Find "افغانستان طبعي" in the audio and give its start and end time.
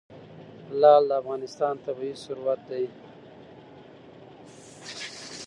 1.21-2.11